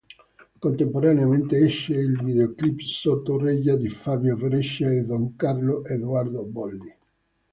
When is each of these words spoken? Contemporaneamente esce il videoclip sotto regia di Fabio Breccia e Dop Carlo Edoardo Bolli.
Contemporaneamente 0.59 1.57
esce 1.59 1.93
il 1.93 2.19
videoclip 2.23 2.79
sotto 2.79 3.37
regia 3.37 3.75
di 3.75 3.89
Fabio 3.89 4.35
Breccia 4.35 4.89
e 4.89 5.03
Dop 5.05 5.35
Carlo 5.35 5.85
Edoardo 5.85 6.41
Bolli. 6.41 6.95